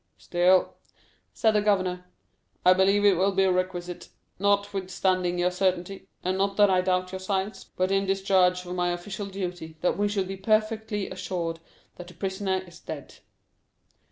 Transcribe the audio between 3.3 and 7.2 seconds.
be requisite, notwithstanding your certainty, and not that I doubt your